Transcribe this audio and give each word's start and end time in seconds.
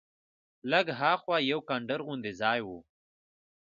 لږ 0.71 0.85
ها 0.99 1.11
خوا 1.21 1.37
یو 1.51 1.59
کنډر 1.69 1.99
غوندې 2.05 2.31
ځای 2.41 2.59
و. 2.67 2.69